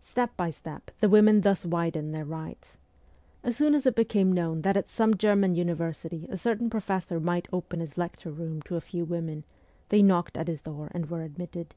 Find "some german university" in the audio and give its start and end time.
4.88-6.24